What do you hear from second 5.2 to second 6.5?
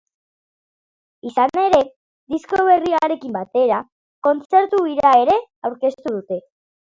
ere aurkeztu dute.